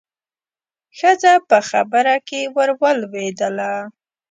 [0.97, 3.71] ښځه په خبره کې ورولوېدله.